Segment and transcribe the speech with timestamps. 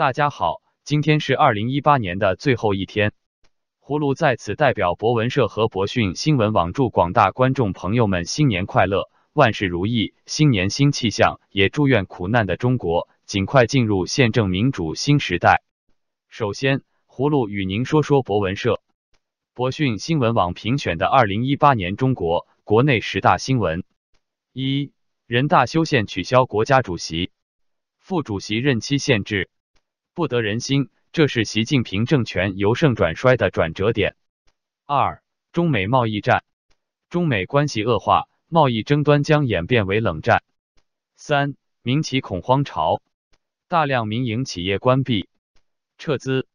[0.00, 3.12] 大家好，今天是二零一八年的最后一天，
[3.82, 15.62] 葫芦在此代表博文社和博讯新闻网祝广大观众朋友们新年快乐，万事如意，新年新气象，也祝愿苦难的中国尽快进入宪政民主新时代。
[16.30, 18.80] 首先，葫芦与您说说博文社、
[19.52, 23.84] 博讯新闻网评选的二零一八年中国国内十大新闻：
[24.54, 24.92] 一、
[25.26, 27.32] 人大修宪取消国家主席、
[27.98, 29.50] 副主席任期限制。
[30.12, 34.16] 不得人心，这是习近平政权由盛转衰的转折点。
[34.84, 36.42] 二、中美贸易战，
[37.08, 40.42] 中美关系恶化，贸易争端将演变为冷战。
[41.14, 43.00] 三、民企恐慌潮，
[43.68, 45.28] 大量民营企业关闭、
[45.96, 46.48] 撤资。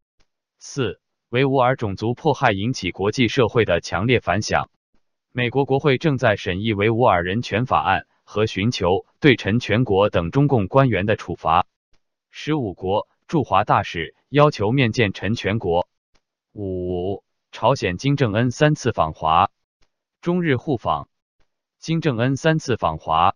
[0.60, 4.70] 四、维吾尔种族迫害引起国际社会的强烈反响，
[5.32, 11.66] 美国国会正在审议维吾尔人权法案和寻求对陈全国等中共官员的处罚。
[12.30, 13.08] 十五国。
[13.28, 15.90] 驻华大使要求面见陈全国。
[16.54, 19.50] 五、朝鲜金正恩三次访华，
[20.22, 21.10] 中日互访。
[21.80, 23.36] 金正恩三次访华，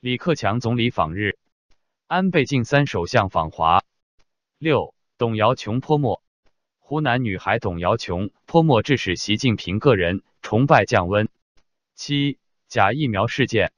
[0.00, 1.38] 李克强总理访日，
[2.06, 3.84] 安倍晋三首相访华。
[4.56, 6.22] 六、董瑶琼泼墨，
[6.78, 11.28] 湖南女孩董瑶琼泼墨致使习近平个人崇拜降温。
[11.94, 13.72] 七、假疫苗事件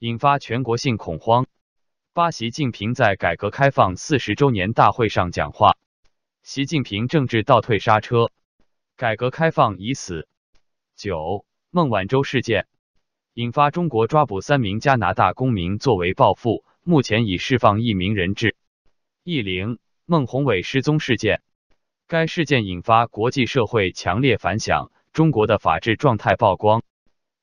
[0.00, 1.46] 引发全国性恐慌。
[2.14, 5.78] 八，习近平在改革开放四十周年大会上讲话，
[6.42, 8.30] 习近平政治倒退刹车，
[8.98, 10.28] 改革开放已死。
[10.94, 12.66] 九，孟晚舟事件
[13.32, 18.56] 引发中国抓捕三名加拿大公民作为报复，目前已释放一名人质。
[19.24, 21.40] 一零，孟宏伟失踪事件，
[22.08, 26.82] 该事件引发国际社会强烈反响，中国的法治状态曝光。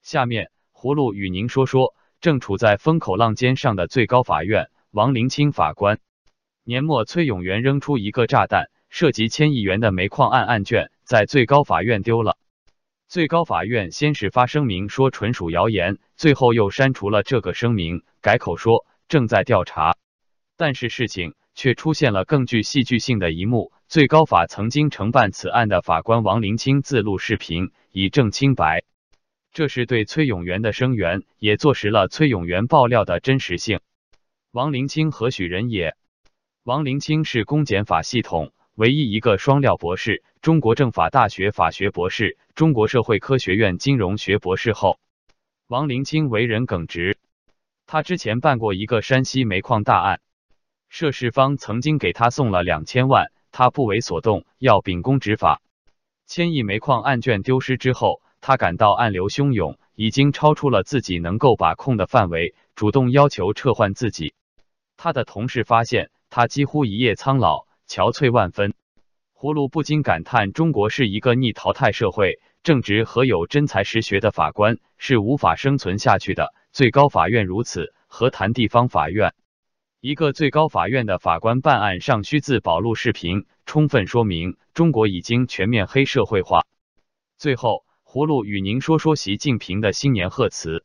[0.03, 1.95] 下面，葫芦与您说说。
[2.21, 5.99] 正处在风口浪尖上的最高法院，王林清法官
[6.65, 12.37] 年末，崔永元扔出一个炸弹，涉及千亿元的煤矿案案卷在最高法院丢了。
[13.07, 19.95] 最高法院先是发声明说纯属谣言，最后又删除了这个声明，改口说正在调查。
[20.57, 28.83] 但是事情却出现了更具戏剧性的一幕：最高法曾经承办此案的法官王林清自录视频，以证清白。
[29.51, 33.79] 这是对崔永元的声援，也坐实了崔永元爆料的真实性。
[34.51, 35.95] 王林清何许人也？
[36.63, 44.99] 王林清是公检法系统唯一一个双料博士，中国政法大学法学博士，中国社会科学院金融学博士后。
[45.67, 47.17] 王林清为人耿直，
[47.87, 50.21] 他之前办过一个山西煤矿大案，
[50.89, 55.59] 涉事方曾经给他送了两千万，他不为所动，要秉公执法。
[56.27, 58.21] 千亿煤矿案卷丢失之后。
[58.41, 64.33] 他感到暗流汹涌，已经超出了自己能够把控的范围，主动要求撤换自己。
[64.95, 68.73] 他的同事发现他几乎一夜苍老，憔悴万分。
[69.35, 76.53] 葫芦不禁感叹：中国是一个逆淘汰社会，正直和有真才实学的法官是无法生存下去的。
[76.71, 79.33] 最高法院如此，何谈地方法院？
[79.99, 86.65] 一个最高法院的法官办案尚需自保录视频，充分说明中国已经全面黑社会化。
[87.37, 87.83] 最后。
[88.11, 90.83] 葫芦与您说说习近平的新年贺词。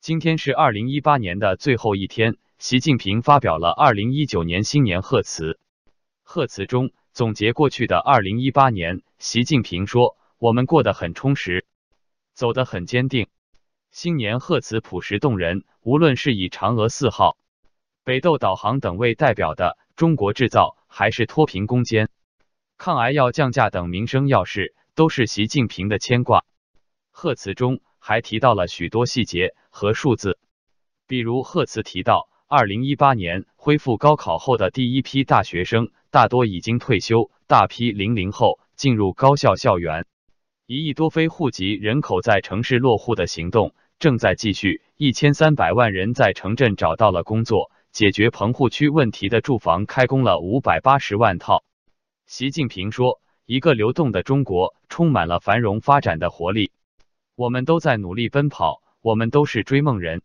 [0.00, 5.58] 今天是二零一八年的最后一天，习近平发表了二零一九年新年贺词。
[6.22, 11.66] 贺词中总结过去的二零一八年，习近平说：“我们过得很充实，
[12.32, 13.26] 走得很坚定。”
[13.90, 17.36] 新年贺词朴实动人，无论是以嫦娥四号、
[18.04, 22.08] 北斗导航等为代表的中国制造，还是脱贫攻坚、
[22.78, 26.44] 抗癌药降价等民生要事，都是习近平的牵挂。
[27.12, 30.38] 贺词中还提到了许多细节和数字，
[31.06, 40.06] 比如贺词提到，二零一八年恢复高考后的第一批大学生大多已经退休，大批零零后进入高校校园，
[40.66, 51.62] 一亿多非户籍人口在城市落户的行动正在继续，一千三百万人在城镇找到了工作，解决棚户区问题的住房开工了五百八十万套。
[52.26, 56.72] 习近平说，一个流动的中国充满了繁荣发展的活力。
[57.42, 60.22] 我们都在努力奔跑，我们都是追梦人。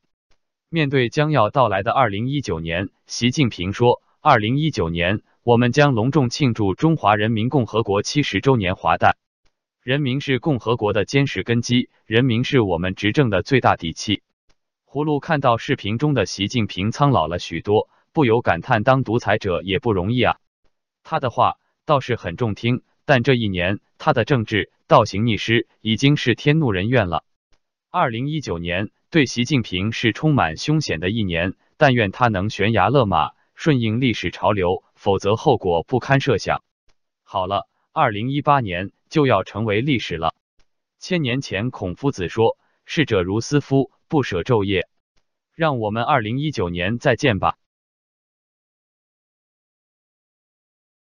[0.69, 9.17] 面对将要到来的二零一九年，习近平说：“二零一九年，我们将隆重庆祝中华人民共和国七十周年华诞。
[9.81, 14.21] 人民是共和国的坚实根基，人民是我们执政的最大底气。”
[14.85, 20.37] 葫芦看到视频中的习近平苍老了许多，不由感叹：“当独裁者也不容易啊。”
[21.01, 27.24] 他的话倒是很中听，但这一年他的政治倒行逆施已经是天怒人怨了。
[27.89, 36.65] 二零一九年对习近平是充满凶险的一年但愿他能悬崖勒马顺应历史潮流否则后果不堪设想。
[37.24, 40.36] 好了二零一八年就要成为历史了。
[41.00, 44.89] 千年前孔夫子说逝者如斯夫不舍昼夜。
[45.54, 47.57] 让我们二零一九年再见吧。